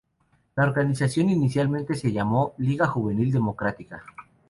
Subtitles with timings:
[0.55, 4.03] La organización inicialmente se llamó Liga Juvenil Democrática.